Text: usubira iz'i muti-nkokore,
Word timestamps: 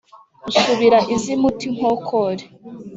usubira 0.49 0.97
iz'i 1.15 1.35
muti-nkokore, 1.41 2.43